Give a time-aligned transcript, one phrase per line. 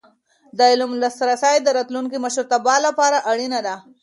[0.57, 3.75] د علم لاسرسی د راتلونکي مشرتابه لپاره اړینه ده.